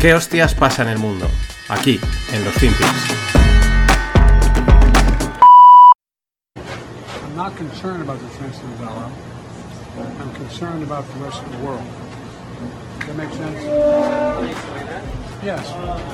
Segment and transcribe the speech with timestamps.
[0.00, 1.28] ¿Qué hostias pasa en el mundo?
[1.68, 2.00] Aquí,
[2.32, 2.88] en los FinPix.
[6.56, 8.86] I'm not concerned about the defense of the.
[10.22, 11.84] I'm concerned about the rest of the world.
[13.00, 13.62] Does that make sense?
[15.44, 15.70] Yes.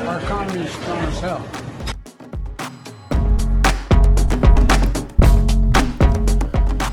[0.09, 1.47] Our economy is strong as hell.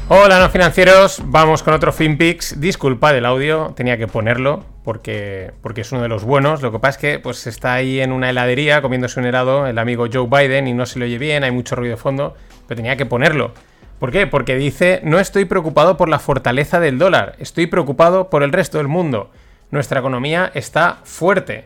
[0.10, 1.22] Hola, no financieros.
[1.24, 2.60] Vamos con otro FinPix.
[2.60, 6.62] Disculpa del audio, tenía que ponerlo porque, porque es uno de los buenos.
[6.62, 9.78] Lo que pasa es que pues, está ahí en una heladería comiéndose un helado el
[9.80, 12.36] amigo Joe Biden y no se le oye bien, hay mucho ruido de fondo,
[12.68, 13.54] pero tenía que ponerlo.
[13.98, 14.28] ¿Por qué?
[14.28, 18.80] Porque dice, no estoy preocupado por la fortaleza del dólar, estoy preocupado por el resto
[18.80, 19.32] del mundo.
[19.72, 21.64] Nuestra economía está fuerte.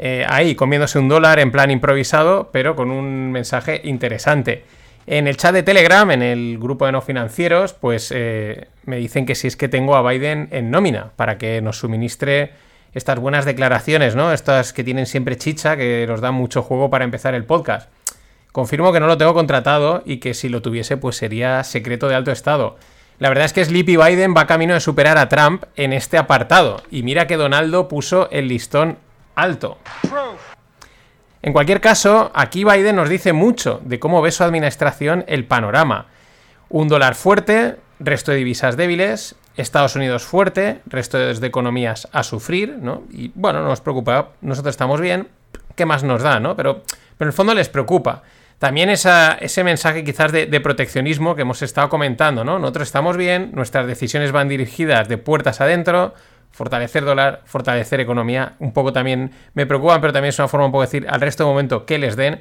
[0.00, 4.64] Eh, ahí comiéndose un dólar en plan improvisado, pero con un mensaje interesante.
[5.10, 9.24] En el chat de Telegram, en el grupo de no financieros, pues eh, me dicen
[9.24, 12.52] que si es que tengo a Biden en nómina para que nos suministre
[12.92, 14.34] estas buenas declaraciones, ¿no?
[14.34, 17.88] Estas que tienen siempre chicha, que nos dan mucho juego para empezar el podcast.
[18.52, 22.14] Confirmo que no lo tengo contratado y que si lo tuviese, pues sería secreto de
[22.14, 22.76] alto estado.
[23.18, 26.82] La verdad es que Sleepy Biden va camino de superar a Trump en este apartado.
[26.90, 28.98] Y mira que Donaldo puso el listón
[29.34, 29.78] alto.
[31.42, 36.06] En cualquier caso, aquí Biden nos dice mucho de cómo ve su administración el panorama.
[36.68, 42.78] Un dólar fuerte, resto de divisas débiles, Estados Unidos fuerte, resto de economías a sufrir,
[42.80, 43.04] ¿no?
[43.10, 45.28] Y bueno, no nos preocupa, nosotros estamos bien,
[45.74, 46.56] ¿qué más nos da, no?
[46.56, 46.82] Pero,
[47.16, 48.22] pero en el fondo les preocupa.
[48.58, 52.58] También ese mensaje quizás de, de, proteccionismo que hemos estado comentando, ¿no?
[52.58, 56.14] Nosotros estamos bien, nuestras decisiones van dirigidas de puertas adentro,
[56.50, 60.72] fortalecer dólar, fortalecer economía, un poco también me preocupan, pero también es una forma un
[60.72, 62.40] poco de decir al resto de momento que les den,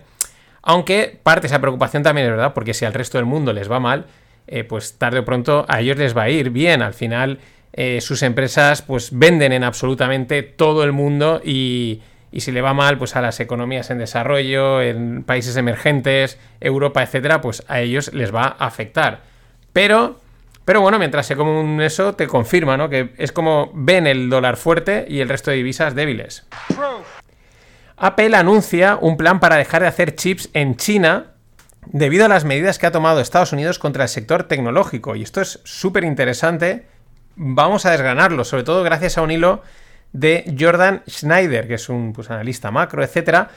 [0.62, 3.80] aunque parte esa preocupación también es verdad, porque si al resto del mundo les va
[3.80, 4.06] mal,
[4.48, 7.40] eh, pues tarde o pronto a ellos les va a ir bien, al final
[7.74, 12.74] eh, sus empresas pues venden en absolutamente todo el mundo y, y si le va
[12.74, 18.14] mal pues a las economías en desarrollo, en países emergentes, Europa, etcétera, pues a ellos
[18.14, 19.22] les va a afectar.
[19.74, 20.20] Pero
[20.68, 22.90] pero bueno, mientras se come un eso, te confirma, ¿no?
[22.90, 26.46] Que es como ven el dólar fuerte y el resto de divisas débiles.
[27.96, 31.28] Apple anuncia un plan para dejar de hacer chips en China
[31.86, 35.16] debido a las medidas que ha tomado Estados Unidos contra el sector tecnológico.
[35.16, 36.86] Y esto es súper interesante.
[37.38, 39.62] Vamos a desgranarlo, sobre todo gracias a un hilo
[40.12, 43.52] de Jordan Schneider, que es un pues, analista macro, etcétera,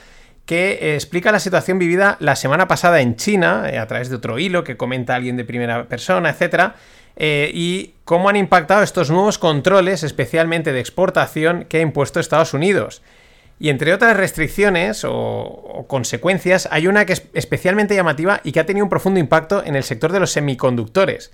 [0.47, 4.17] que eh, explica la situación vivida la semana pasada en China, eh, a través de
[4.17, 6.77] otro hilo que comenta alguien de primera persona, etcétera,
[7.17, 12.55] eh, y cómo han impactado estos nuevos controles, especialmente de exportación, que ha impuesto Estados
[12.55, 13.03] Unidos.
[13.59, 18.67] Y entre otras restricciones o, consecuencias, hay una que es especialmente llamativa y que ha
[18.67, 21.31] tenido un profundo impacto en el sector de los semiconductores.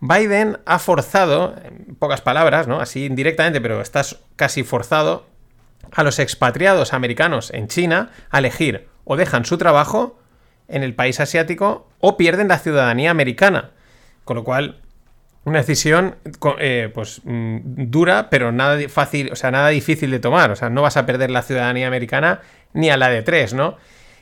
[0.00, 2.80] Biden ha forzado, en pocas palabras, ¿no?
[2.80, 5.26] Así indirectamente, pero estás casi forzado,
[5.92, 10.18] a los expatriados americanos en China a elegir o dejan su trabajo
[10.68, 13.70] en el país asiático o pierden la ciudadanía americana.
[14.24, 14.80] Con lo cual,
[15.46, 16.16] una decisión
[16.58, 17.58] eh, pues mm,
[17.88, 20.50] dura, pero nada fácil, o sea, nada difícil de tomar.
[20.50, 22.40] O sea, no vas a perder la ciudadanía americana
[22.72, 23.76] ni a la de tres, ¿no?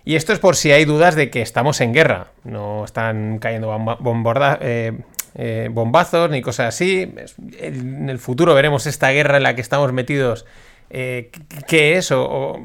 [0.05, 2.27] Y esto es por si hay dudas de que estamos en guerra.
[2.45, 3.75] No están cayendo
[4.61, 4.93] eh,
[5.35, 7.15] eh, bombazos ni cosas así.
[7.59, 10.45] En el futuro veremos esta guerra en la que estamos metidos.
[10.91, 12.61] ¿Qué es o,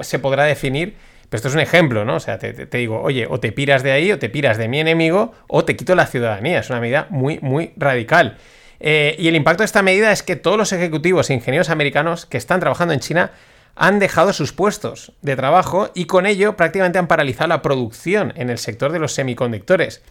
[0.00, 0.96] se podrá definir?
[1.30, 2.16] Pero esto es un ejemplo, ¿no?
[2.16, 4.80] O sea, te, digo, oye, o te piras de ahí, o te piras de mi
[4.80, 6.58] enemigo, o te quito la ciudadanía.
[6.58, 8.36] Es una medida muy, muy radical.
[8.80, 12.26] Eh, y el impacto de esta medida es que todos los ejecutivos e ingenieros americanos
[12.26, 13.30] que están trabajando en China
[13.76, 18.50] han dejado sus puestos de trabajo y con ello prácticamente han paralizado la producción en
[18.50, 20.02] el sector de los semiconductores.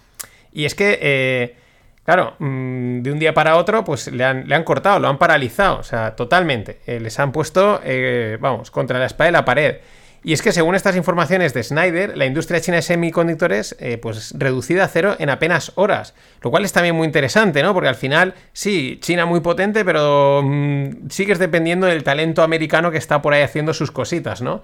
[0.54, 1.58] Y es que, eh,
[2.06, 5.18] claro, mm, de un día para otro, pues le han, le han, cortado, lo han
[5.18, 6.80] paralizado, o sea, totalmente.
[6.88, 7.82] Eh, les han puesto,
[8.40, 9.76] vamos, contra la espada de la pared.
[10.24, 14.34] Y es que según estas informaciones de Snyder, la industria china de semiconductores, eh, pues
[14.38, 16.14] reducida a cero en apenas horas.
[16.42, 17.74] Lo cual es también muy interesante, ¿no?
[17.74, 22.98] Porque al final, sí, China muy potente, pero mm, sigues dependiendo del talento americano que
[22.98, 24.62] está por ahí haciendo sus cositas, ¿no?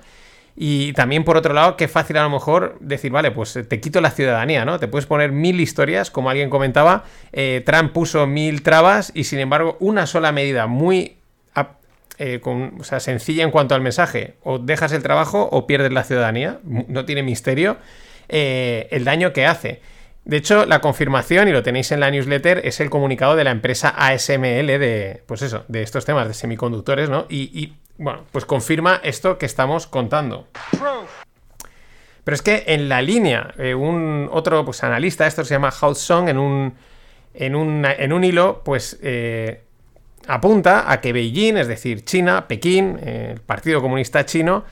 [0.58, 4.00] Y también, por otro lado, qué fácil a lo mejor decir, vale, pues te quito
[4.00, 4.80] la ciudadanía, ¿no?
[4.80, 7.04] Te puedes poner mil historias, como alguien comentaba,
[7.34, 11.18] eh, Trump puso mil trabas y sin embargo una sola medida muy
[12.18, 14.36] eh, con, o sea, sencilla en cuanto al mensaje.
[14.44, 16.60] O dejas el trabajo o pierdes la ciudadanía.
[16.64, 17.78] No tiene misterio
[18.30, 19.82] eh, el daño que hace.
[20.24, 23.52] De hecho, la confirmación, y lo tenéis en la newsletter, es el comunicado de la
[23.52, 27.28] empresa ASML de, pues eso, de estos temas de semiconductores, ¿no?
[27.30, 30.48] Y, bueno, pues confirma esto que estamos contando.
[32.24, 36.00] Pero es que en la línea, eh, un otro pues, analista, esto se llama House
[36.00, 36.74] Song, en un,
[37.36, 39.00] en un, en un hilo, pues
[40.28, 44.64] apunta a que Beijing, es decir, China, Pekín, el Partido Comunista Chino,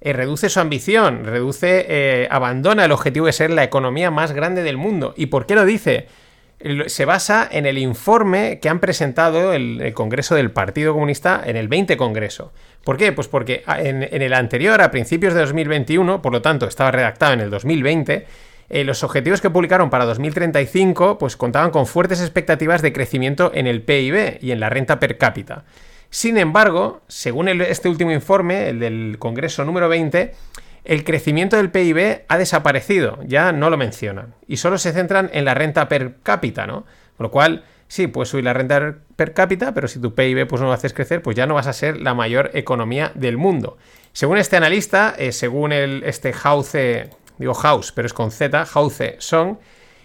[0.00, 4.62] eh, reduce su ambición, reduce, eh, abandona el objetivo de ser la economía más grande
[4.62, 5.12] del mundo.
[5.16, 6.06] ¿Y por qué lo dice?
[6.86, 11.68] Se basa en el informe que han presentado el, Congreso del Partido Comunista en el
[11.68, 12.52] 20 Congreso.
[12.84, 13.12] ¿Por qué?
[13.12, 17.32] Pues porque en, en el anterior, a principios de 2021, por lo tanto estaba redactado
[17.32, 18.26] en el 2020,
[18.70, 23.66] eh, los objetivos que publicaron para 2035 pues contaban con fuertes expectativas de crecimiento en
[23.66, 25.64] el PIB y en la renta per cápita.
[26.08, 30.34] Sin embargo, según este último informe, el del Congreso número 20,
[30.84, 35.44] el crecimiento del PIB ha desaparecido, ya no lo mencionan, y solo se centran en
[35.44, 36.84] la renta per cápita, ¿no?
[37.16, 40.60] Con lo cual, sí, puedes subir la renta per cápita, pero si tu PIB pues,
[40.60, 43.78] no lo haces crecer, pues ya no vas a ser la mayor economía del mundo.
[44.12, 49.56] Según este analista, eh, según este Hauze, digo House, pero es con Z, Hauze Song,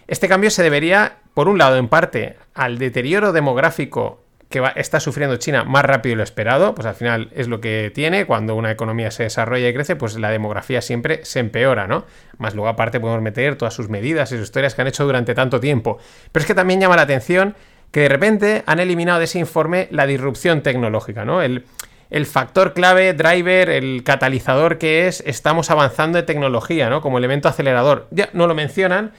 [0.08, 5.36] este cambio se debería, por un lado, en parte, al deterioro demográfico que está sufriendo
[5.36, 8.70] China más rápido de lo esperado, pues al final es lo que tiene, cuando una
[8.70, 12.06] economía se desarrolla y crece, pues la demografía siempre se empeora, ¿no?
[12.38, 15.34] Más luego aparte podemos meter todas sus medidas y sus historias que han hecho durante
[15.34, 15.98] tanto tiempo.
[16.30, 17.56] Pero es que también llama la atención
[17.90, 21.42] que de repente han eliminado de ese informe la disrupción tecnológica, ¿no?
[21.42, 21.64] El,
[22.10, 27.00] el factor clave, driver, el catalizador que es estamos avanzando de tecnología, ¿no?
[27.00, 28.06] Como elemento acelerador.
[28.10, 29.12] Ya no lo mencionan.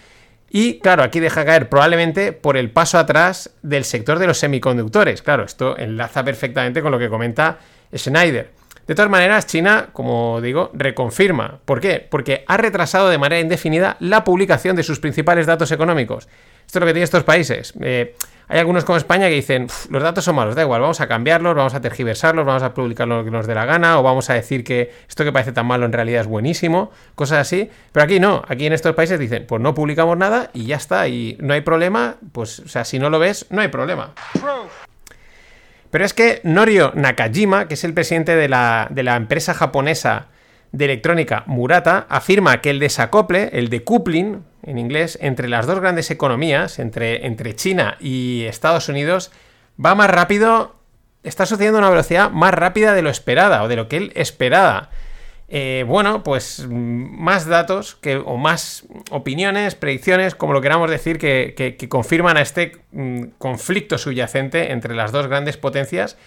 [0.50, 5.22] Y claro, aquí deja caer probablemente por el paso atrás del sector de los semiconductores.
[5.22, 7.60] Claro, esto enlaza perfectamente con lo que comenta
[7.94, 8.52] Schneider.
[8.88, 11.60] De todas maneras, China, como digo, reconfirma.
[11.66, 12.08] ¿Por qué?
[12.10, 16.30] Porque ha retrasado de manera indefinida la publicación de sus principales datos económicos.
[16.68, 17.74] Esto es lo que tienen estos países.
[17.82, 18.14] Eh,
[18.50, 21.08] hay algunos como España que dicen, "Uf, los datos son malos, da igual, vamos a
[21.08, 24.30] cambiarlos, vamos a tergiversarlos, vamos a publicar lo que nos dé la gana, o vamos
[24.30, 27.70] a decir que esto que parece tan malo en realidad es buenísimo, cosas así.
[27.94, 31.08] Pero aquí no, aquí en estos países dicen, pues no publicamos nada y ya está,
[31.08, 34.14] y no hay problema, pues, o sea, si no lo ves, no hay problema.
[35.90, 40.28] Pero es que Norio Nakajima, que es el presidente de la, de la empresa japonesa
[40.72, 46.12] de electrónica Murata, afirma que el desacople, el decoupling en inglés, entre las dos grandes
[46.12, 49.32] economías, entre, entre China y Estados Unidos,
[49.84, 50.76] va más rápido,
[51.24, 54.12] está sucediendo a una velocidad más rápida de lo esperada o de lo que él
[54.16, 54.90] esperaba.
[55.50, 61.54] Eh, bueno, pues más datos que, o más opiniones, predicciones, como lo queramos decir, que,
[61.56, 66.18] que- que confirman a este mm, conflicto subyacente entre las dos grandes potencias.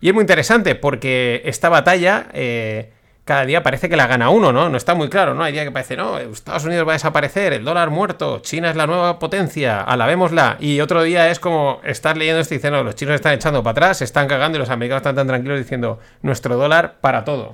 [0.00, 2.92] Y es muy interesante porque esta batalla eh,
[3.24, 4.68] cada día parece que la gana uno, ¿no?
[4.68, 5.44] No está muy claro, ¿no?
[5.44, 8.76] Hay día que parece, no, Estados Unidos va a desaparecer, el dólar muerto, China es
[8.76, 10.56] la nueva potencia, alabémosla.
[10.58, 13.62] Y otro día es como estar leyendo esto y diciendo, no, los chinos están echando
[13.62, 17.24] para atrás, se están cagando y los americanos están tan tranquilos diciendo, nuestro dólar para
[17.24, 17.52] todo.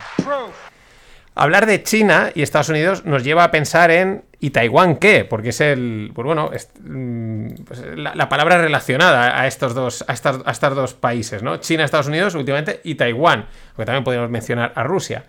[1.35, 5.25] Hablar de China y Estados Unidos nos lleva a pensar en ¿y Taiwán qué?
[5.25, 6.51] Porque es el, pues bueno,
[6.81, 11.43] mm, pues la, la palabra relacionada a estos dos, a estas, a estos dos países,
[11.43, 11.59] ¿no?
[11.59, 15.25] China, Estados Unidos últimamente y Taiwán, porque también podemos mencionar a Rusia.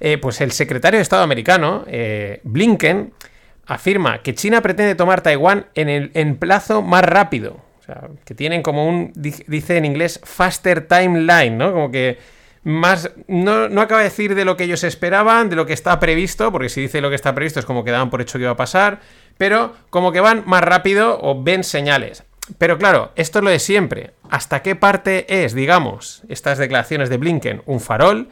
[0.00, 3.12] Eh, pues el secretario de Estado americano, eh, Blinken,
[3.66, 7.60] afirma que China pretende tomar Taiwán en el en plazo más rápido.
[7.80, 11.72] O sea, que tienen como un, di- dice en inglés, faster timeline, ¿no?
[11.72, 12.18] Como que
[12.64, 15.98] más, no, no acaba de decir de lo que ellos esperaban, de lo que está
[15.98, 18.44] previsto, porque si dice lo que está previsto es como que daban por hecho que
[18.44, 19.00] iba a pasar,
[19.36, 22.22] pero como que van más rápido o ven señales.
[22.58, 24.12] Pero claro, esto es lo de siempre.
[24.30, 28.28] ¿Hasta qué parte es, digamos, estas declaraciones de Blinken un farol?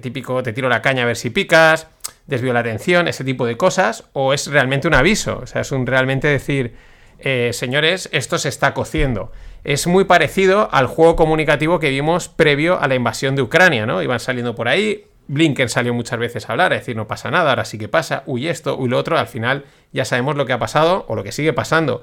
[0.00, 1.88] Típico te tiro la caña a ver si picas,
[2.26, 5.72] desvío la atención, ese tipo de cosas, o es realmente un aviso, o sea, es
[5.72, 6.74] un realmente decir,
[7.18, 9.32] eh, señores, esto se está cociendo.
[9.64, 14.02] Es muy parecido al juego comunicativo que vimos previo a la invasión de Ucrania, ¿no?
[14.02, 17.50] Iban saliendo por ahí, Blinken salió muchas veces a hablar, a decir no pasa nada,
[17.50, 20.52] ahora sí que pasa, uy esto, uy lo otro, al final ya sabemos lo que
[20.52, 22.02] ha pasado o lo que sigue pasando.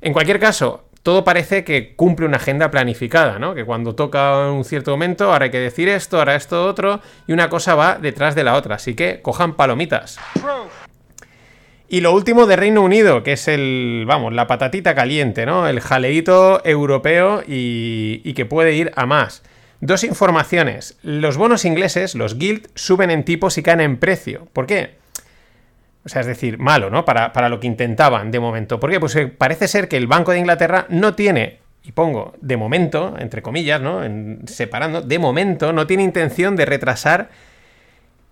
[0.00, 3.54] En cualquier caso, todo parece que cumple una agenda planificada, ¿no?
[3.54, 7.32] Que cuando toca un cierto momento, ahora hay que decir esto, ahora esto otro, y
[7.32, 8.74] una cosa va detrás de la otra.
[8.74, 10.18] Así que cojan palomitas.
[11.88, 15.68] Y lo último de Reino Unido, que es el, vamos, la patatita caliente, ¿no?
[15.68, 19.44] El jaleíto europeo y, y que puede ir a más.
[19.80, 20.98] Dos informaciones.
[21.04, 24.48] Los bonos ingleses, los Gilt, suben en tipos y caen en precio.
[24.52, 24.96] ¿Por qué?
[26.06, 27.04] O sea, es decir, malo, ¿no?
[27.04, 28.78] Para, para lo que intentaban de momento.
[28.78, 29.00] ¿Por qué?
[29.00, 33.16] Pues eh, parece ser que el Banco de Inglaterra no tiene, y pongo de momento,
[33.18, 34.02] entre comillas, ¿no?
[34.46, 37.30] Separando, de momento no tiene intención de retrasar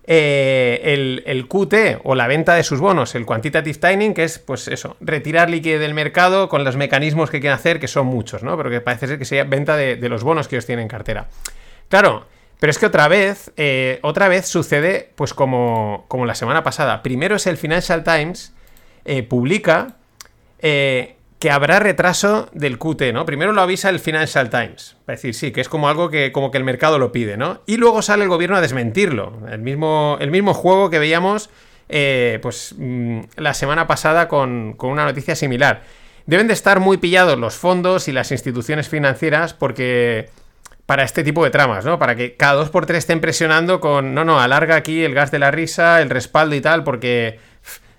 [0.07, 4.39] eh, el, el QT o la venta de sus bonos, el quantitative tightening, que es,
[4.39, 8.41] pues eso, retirar liquidez del mercado con los mecanismos que quieren hacer, que son muchos,
[8.41, 8.55] ¿no?
[8.55, 10.89] Pero que parece ser que sea venta de, de los bonos que ellos tienen en
[10.89, 11.27] cartera.
[11.89, 12.25] Claro,
[12.59, 17.03] pero es que otra vez, eh, otra vez sucede, pues como, como la semana pasada.
[17.03, 18.53] Primero es el Financial Times,
[19.03, 19.97] eh, publica
[20.59, 23.25] eh, que habrá retraso del QT, ¿no?
[23.25, 26.49] Primero lo avisa el Financial Times, para decir, sí, que es como algo que como
[26.49, 27.61] que el mercado lo pide, ¿no?
[27.65, 31.49] Y luego sale el gobierno a desmentirlo, el mismo, el mismo juego que veíamos
[31.87, 35.83] pues mm, la semana pasada con, con una noticia similar.
[36.25, 40.29] Deben de estar muy pillados los fondos y las instituciones financieras porque
[40.85, 41.97] para este tipo de tramas, ¿no?
[41.97, 45.31] Para que cada dos por tres estén presionando con, no, no, alarga aquí el gas
[45.31, 47.39] de la risa, el respaldo y tal, porque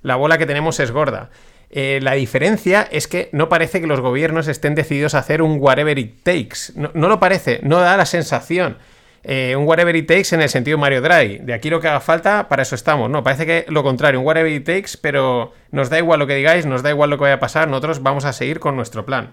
[0.03, 1.31] la bola que tenemos es gorda.
[1.69, 5.59] Eh, la diferencia es que no parece que los gobiernos estén decididos a hacer un
[5.61, 6.73] whatever it takes.
[6.75, 8.79] No, lo parece, no da la sensación.
[9.25, 11.39] Eh, un whatever it takes en el sentido Mario Draghi.
[11.39, 13.11] De aquí lo que haga falta, para eso estamos.
[13.11, 16.37] No, parece que lo contrario, un whatever it takes, pero nos da igual lo que
[16.37, 19.05] digáis, nos da igual lo que vaya a pasar, nosotros vamos a seguir con nuestro
[19.05, 19.31] plan.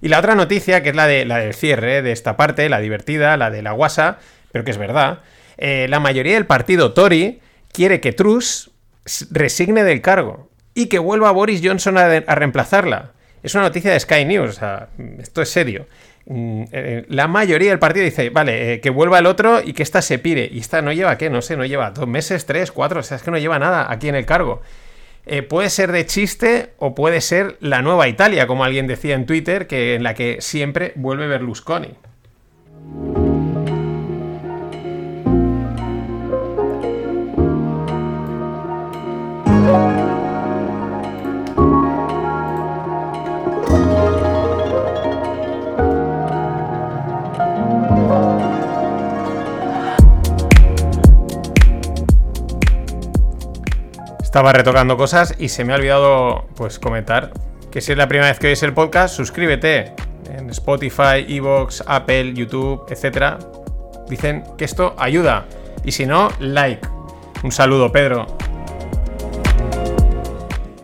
[0.00, 2.80] Y la otra noticia, que es la, de, la del cierre de esta parte, la
[2.80, 4.18] divertida, la de la guasa,
[4.52, 5.20] pero que es verdad,
[5.56, 7.40] eh, la mayoría del partido Tory
[7.72, 8.70] quiere que Truss
[9.30, 13.12] resigne del cargo y que vuelva Boris Johnson a, reemplazarla.
[13.42, 14.88] Es una noticia de Sky News, o sea,
[15.18, 15.86] esto es serio.
[16.26, 19.82] Mm, eh, la mayoría del partido dice, vale, eh, que vuelva el otro y que
[19.82, 20.48] esta se pire.
[20.52, 21.30] Y esta no lleva, ¿qué?
[21.30, 23.90] No sé, no lleva dos meses, tres, cuatro, o sea, es que no lleva nada
[23.90, 24.62] aquí en el cargo.
[25.30, 29.26] Eh, puede ser de chiste o puede ser la nueva Italia, como alguien decía en
[29.26, 31.96] Twitter, que en la que siempre vuelve Berlusconi.
[54.28, 57.32] Estaba retocando cosas y se me ha olvidado pues comentar
[57.70, 59.94] que si es la primera vez que oyes el podcast, suscríbete
[60.30, 63.42] en Spotify, Evox, Apple, YouTube, etc.
[64.06, 65.46] Dicen que esto ayuda.
[65.82, 66.86] Y si no, like.
[67.42, 68.26] Un saludo, Pedro.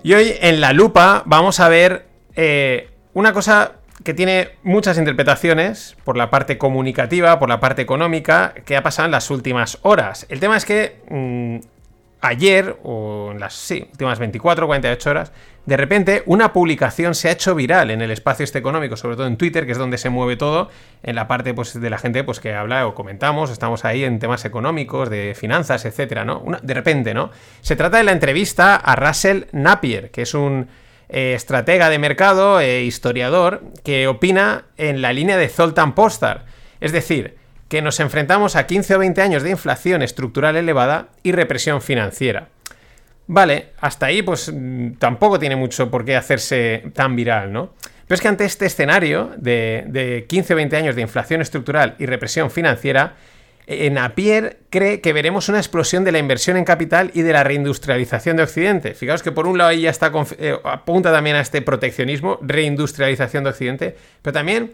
[0.02, 3.72] Y hoy en la lupa vamos a ver eh, una cosa
[4.02, 9.04] que tiene muchas interpretaciones por la parte comunicativa, por la parte económica, que ha pasado
[9.04, 10.24] en las últimas horas.
[10.30, 11.73] El tema es que mm,
[12.24, 15.32] ayer, o en las últimas 24 48 horas,
[15.66, 19.26] de repente una publicación se ha hecho viral en el espacio este económico, sobre todo
[19.26, 20.70] en Twitter, que es donde se mueve todo,
[21.02, 24.18] en la parte pues, de la gente pues, que habla o comentamos, estamos ahí en
[24.18, 26.42] temas económicos, de finanzas, etcétera, ¿no?
[26.62, 27.30] de repente, ¿no?
[27.60, 30.68] Se trata de la entrevista a Russell Napier, que es un
[31.10, 36.46] eh, estratega de mercado e historiador que opina en la línea de Zoltan Postar.
[36.80, 37.36] Es decir,
[37.74, 42.46] que nos enfrentamos a 15 o 20 años de inflación estructural elevada y represión financiera.
[43.26, 47.74] Vale, hasta ahí pues mm, tampoco tiene mucho por qué hacerse tan viral, ¿no?
[48.06, 51.96] Pero es que ante este escenario de, de 15 o 20 años de inflación estructural
[51.98, 53.14] y represión financiera,
[53.66, 58.36] Napier cree que veremos una explosión de la inversión en capital y de la reindustrialización
[58.36, 58.94] de Occidente.
[58.94, 63.50] Fijaos que por un lado ya está eh, apunta también a este proteccionismo, reindustrialización de
[63.50, 64.72] Occidente, pero también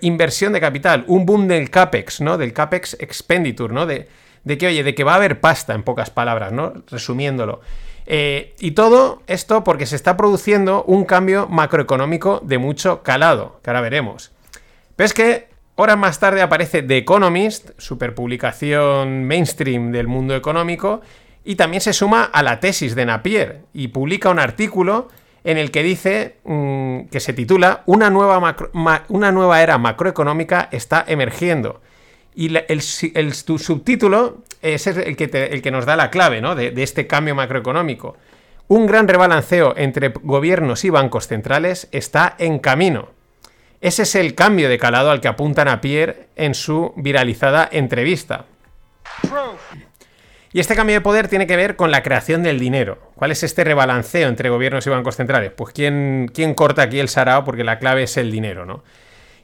[0.00, 2.36] inversión de capital, un boom del CAPEX, ¿no?
[2.36, 3.86] Del CAPEX expenditure, ¿no?
[3.86, 4.08] De,
[4.42, 6.72] de que, oye, de que va a haber pasta, en pocas palabras, ¿no?
[6.90, 7.60] Resumiéndolo.
[8.06, 13.70] Eh, y todo esto porque se está produciendo un cambio macroeconómico de mucho calado, que
[13.70, 14.32] ahora veremos.
[14.96, 15.51] Pero es que
[15.82, 21.00] Horas más tarde aparece The Economist, superpublicación mainstream del mundo económico,
[21.42, 25.08] y también se suma a la tesis de Napier y publica un artículo
[25.42, 28.56] en el que dice mm, que se titula una nueva,
[29.08, 31.80] una nueva, era macroeconómica está emergiendo.
[32.32, 37.08] Y el, subtítulo es el que, el que, nos da la clave de, de este
[37.08, 38.16] cambio macroeconómico.
[38.68, 43.08] Un gran rebalanceo entre gobiernos y bancos centrales está en camino.
[43.82, 48.44] Ese es el cambio de calado al que apuntan a Pierre en su viralizada entrevista.
[50.52, 52.98] Y este cambio de poder tiene que ver con la creación del dinero.
[53.16, 55.50] ¿Cuál es este rebalanceo entre gobiernos y bancos centrales?
[55.50, 58.84] Pues quién, quién corta aquí el sarao porque la clave es el dinero, ¿no?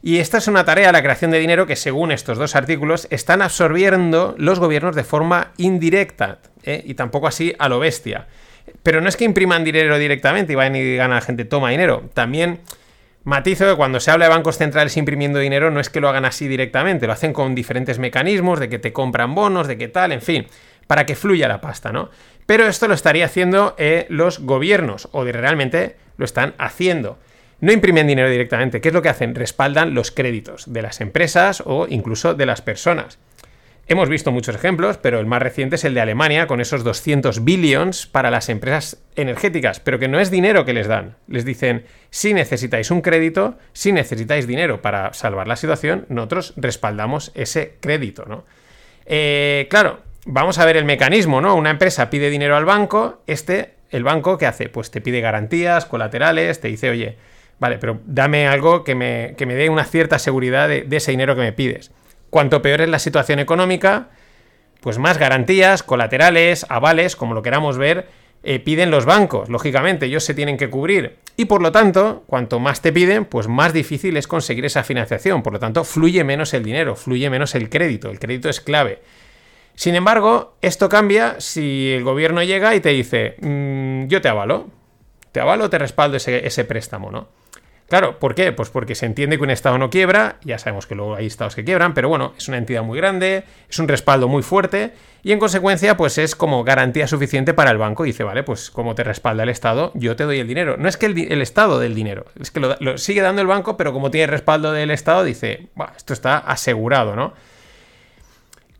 [0.03, 3.43] Y esta es una tarea, la creación de dinero, que según estos dos artículos están
[3.43, 6.85] absorbiendo los gobiernos de forma indirecta ¿eh?
[6.87, 8.29] y tampoco así a lo bestia.
[8.85, 11.71] Pero no es que impriman dinero directamente y vayan y digan a la gente toma
[11.71, 12.09] dinero.
[12.15, 12.61] También
[13.29, 16.49] Matizo cuando se habla de bancos centrales imprimiendo dinero no es que lo hagan así
[16.49, 20.23] directamente, lo hacen con diferentes mecanismos, de que te compran bonos, de que tal, en
[20.23, 20.47] fin,
[20.87, 22.09] para que fluya la pasta, ¿no?
[22.47, 27.19] Pero esto lo estaría haciendo eh, los gobiernos, o de realmente lo están haciendo.
[27.61, 29.35] No imprimen dinero directamente, ¿qué es lo que hacen?
[29.35, 33.19] Respaldan los créditos de las empresas o incluso de las personas.
[33.91, 37.43] Hemos visto muchos ejemplos, pero el más reciente es el de Alemania, con esos 200
[37.43, 41.17] billions para las empresas energéticas, pero que no es dinero que les dan.
[41.27, 47.33] Les dicen, si necesitáis un crédito, si necesitáis dinero para salvar la situación, nosotros respaldamos
[47.35, 48.45] ese crédito, ¿no?
[49.07, 51.55] Eh, claro, vamos a ver el mecanismo, ¿no?
[51.55, 54.69] Una empresa pide dinero al banco, este el banco, ¿qué hace?
[54.69, 57.17] Pues te pide garantías, colaterales, te dice, oye,
[57.59, 61.11] vale, pero dame algo que me, que me dé una cierta seguridad de, de ese
[61.11, 61.91] dinero que me pides.
[62.31, 64.09] Cuanto peor es la situación económica,
[64.81, 68.07] pues más garantías, colaterales, avales, como lo queramos ver,
[68.45, 69.49] eh, piden los bancos.
[69.49, 71.17] Lógicamente, ellos se tienen que cubrir.
[71.37, 75.43] Y por lo tanto, cuanto más te piden, pues más difícil es conseguir esa financiación.
[75.43, 78.11] Por lo tanto, fluye menos el dinero, fluye menos el crédito.
[78.11, 79.01] El crédito es clave.
[79.75, 84.69] Sin embargo, esto cambia si el gobierno llega y te dice, mm, yo te avalo.
[85.33, 87.29] Te avalo, te respaldo ese, ese préstamo, ¿no?
[87.89, 88.53] Claro, ¿por qué?
[88.53, 91.55] Pues porque se entiende que un Estado no quiebra, ya sabemos que luego hay Estados
[91.55, 94.93] que quiebran, pero bueno, es una entidad muy grande, es un respaldo muy fuerte
[95.23, 98.71] y en consecuencia pues es como garantía suficiente para el banco y dice, vale, pues
[98.71, 100.77] como te respalda el Estado, yo te doy el dinero.
[100.77, 103.79] No es que el, Estado dé el dinero, es que lo, sigue dando el banco,
[103.79, 107.33] pero como tiene respaldo del Estado dice, esto está asegurado, ¿no?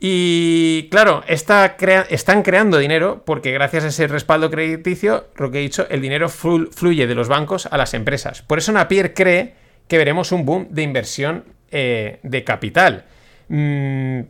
[0.01, 5.87] Y claro, están creando dinero porque gracias a ese respaldo crediticio, lo que he dicho,
[5.91, 8.43] el dinero fluye de los bancos a las empresas.
[8.43, 9.55] Por eso Napier cree
[9.89, 13.07] que veremos un boom de inversión eh, de capital.
[13.49, 14.21] Mm,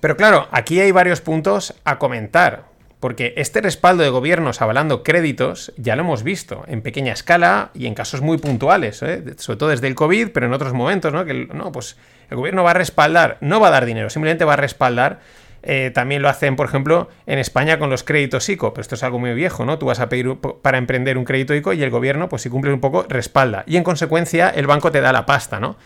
[0.00, 2.68] pero claro, aquí hay varios puntos a comentar.
[3.00, 7.86] Porque este respaldo de gobiernos avalando créditos ya lo hemos visto en pequeña escala y
[7.86, 9.24] en casos muy puntuales, ¿eh?
[9.38, 11.24] sobre todo desde el COVID, pero en otros momentos, ¿no?
[11.24, 11.96] Que no, pues
[12.30, 15.20] el gobierno va a respaldar, no va a dar dinero, simplemente va a respaldar.
[15.62, 19.02] Eh, también lo hacen, por ejemplo, en España con los créditos ICO, pero esto es
[19.02, 19.78] algo muy viejo, ¿no?
[19.78, 22.72] Tú vas a pedir para emprender un crédito ICO y el gobierno, pues si cumples
[22.72, 23.64] un poco, respalda.
[23.66, 25.76] Y en consecuencia, el banco te da la pasta, ¿no?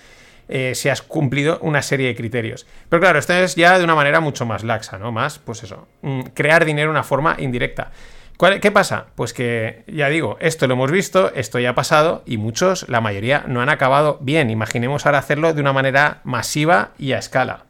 [0.49, 2.67] Eh, si has cumplido una serie de criterios.
[2.89, 5.11] Pero claro, esto es ya de una manera mucho más laxa, ¿no?
[5.11, 7.91] Más, pues eso, mm, crear dinero de una forma indirecta.
[8.39, 9.07] ¿Qué pasa?
[9.15, 13.01] Pues que, ya digo, esto lo hemos visto, esto ya ha pasado y muchos, la
[13.01, 14.51] mayoría, no han acabado bien.
[14.51, 17.65] Imaginemos ahora hacerlo de una manera masiva y a escala.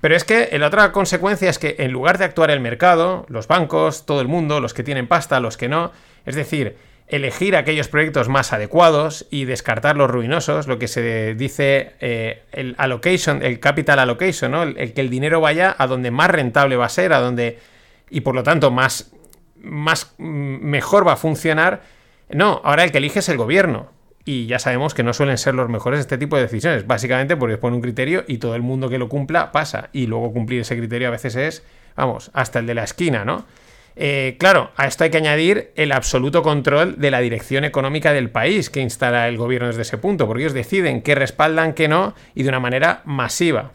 [0.00, 3.48] Pero es que la otra consecuencia es que en lugar de actuar el mercado, los
[3.48, 5.92] bancos, todo el mundo, los que tienen pasta, los que no,
[6.24, 6.76] es decir,
[7.08, 12.74] elegir aquellos proyectos más adecuados y descartar los ruinosos, lo que se dice eh, el
[12.78, 14.62] allocation, el capital allocation, ¿no?
[14.62, 17.58] El, que el dinero vaya a donde más rentable va a ser, a donde
[18.10, 19.10] y por lo tanto más,
[19.62, 21.82] más mm, mejor va a funcionar.
[22.30, 23.90] No, ahora el que elige es el gobierno.
[24.24, 27.56] Y ya sabemos que no suelen ser los mejores este tipo de decisiones, básicamente porque
[27.56, 29.88] pone un criterio y todo el mundo que lo cumpla pasa.
[29.92, 31.64] Y luego cumplir ese criterio a veces es,
[31.96, 33.46] vamos, hasta el de la esquina, ¿no?
[34.00, 38.30] Eh, claro, a esto hay que añadir el absoluto control de la dirección económica del
[38.30, 42.14] país que instala el gobierno desde ese punto, porque ellos deciden qué respaldan, qué no,
[42.34, 43.72] y de una manera masiva.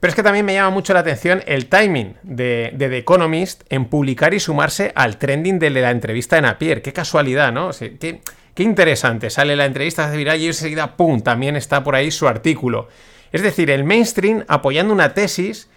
[0.00, 3.86] Pero es que también me llama mucho la atención el timing de, The Economist en
[3.86, 6.82] publicar y sumarse al trending de la entrevista de Napier.
[6.82, 7.70] Qué casualidad, ¿no?
[7.72, 8.20] qué,
[8.62, 9.30] interesante.
[9.30, 12.88] Sale la entrevista de viral y enseguida, ¡pum!, también está por ahí su artículo.
[13.32, 15.68] Es decir, el mainstream apoyando una tesis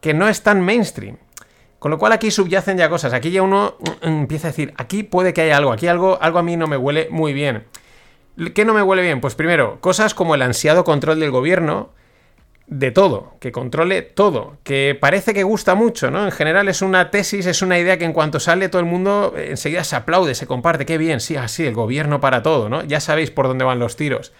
[0.00, 1.16] que no es tan mainstream.
[1.78, 3.12] Con lo cual aquí subyacen ya cosas.
[3.12, 6.40] Aquí ya uno mm, empieza a decir, aquí puede que haya algo, aquí algo, algo
[6.40, 7.64] a mí no me huele muy bien.
[8.54, 9.20] ¿Qué no me huele bien?
[9.20, 11.90] Pues primero, cosas como el ansiado control del gobierno
[12.68, 16.24] de todo, que controle todo, que parece que gusta mucho, ¿no?
[16.24, 19.34] En general es una tesis, es una idea que en cuanto sale todo el mundo
[19.36, 22.84] enseguida se aplaude, se comparte, qué bien, sí, así, el gobierno para todo, ¿no?
[22.84, 24.32] Ya sabéis por dónde van los tiros.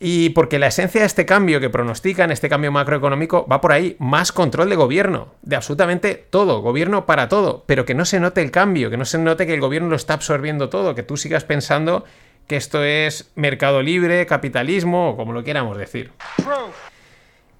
[0.00, 3.94] Y porque la esencia de este cambio que pronostican, este cambio macroeconómico, va por ahí,
[4.00, 8.42] más control de gobierno, de absolutamente todo, gobierno para todo, pero que no se note
[8.42, 11.16] el cambio, que no se note que el gobierno lo está absorbiendo todo, que tú
[11.16, 12.04] sigas pensando
[12.48, 16.10] que esto es mercado libre, capitalismo, o como lo quieramos decir.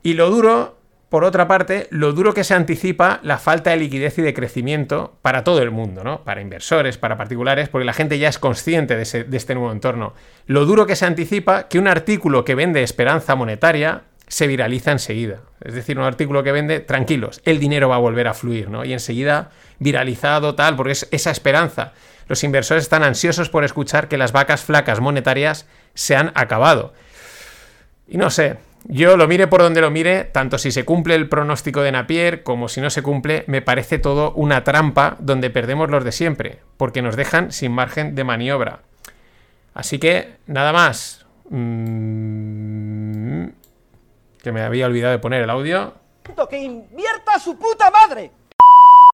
[0.04, 0.76] Y lo duro
[1.08, 5.16] por otra parte, lo duro que se anticipa la falta de liquidez y de crecimiento
[5.22, 6.24] para todo el mundo, ¿no?
[6.24, 10.12] Para inversores, para particulares, porque la gente ya es consciente de, este nuevo entorno.
[10.46, 15.40] Lo duro que se anticipa que un artículo que vende esperanza monetaria se viraliza enseguida.
[15.62, 18.84] Es decir, un artículo que vende, tranquilos, el dinero va a volver a fluir, ¿no?
[18.84, 21.92] Y enseguida viralizado tal, porque es esa esperanza.
[22.28, 26.92] Los inversores están ansiosos por escuchar que las vacas flacas monetarias se han acabado.
[28.08, 31.28] Y no sé, yo lo mire por donde lo mire, tanto si se cumple el
[31.28, 35.90] pronóstico de Napier como si no se cumple, me parece todo una trampa donde perdemos
[35.90, 38.80] los de siempre, porque nos dejan sin margen de maniobra.
[39.72, 41.26] Así que, nada más.
[41.50, 43.46] Mm,
[44.42, 45.94] que me había olvidado de poner el audio.
[46.48, 48.30] ¡Que invierta su puta madre!